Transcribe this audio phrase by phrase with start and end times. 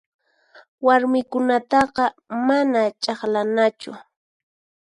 [0.85, 2.05] Warmikunataqa
[2.47, 3.91] mana ch'aqlanachu.